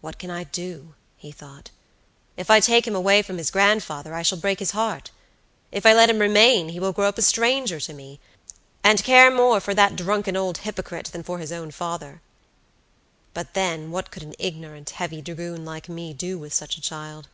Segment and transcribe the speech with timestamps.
[0.00, 1.70] "What can I do?" he thought.
[2.36, 5.10] "If I take him away from his grandfather, I shall break his heart;
[5.72, 8.20] if I let him remain, he will grow up a stranger to me,
[8.84, 12.20] and care more for that drunken old hypocrite than for his own father.
[13.34, 17.26] But then, what could an ignorant, heavy dragoon like me do with such a child?